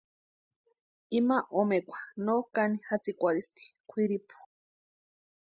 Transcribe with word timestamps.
Ima 1.19 1.37
omekwa 1.59 1.99
no 2.25 2.33
kani 2.55 2.77
jatsïkwarhisti 2.87 3.63
kwʼiripu. 3.89 4.35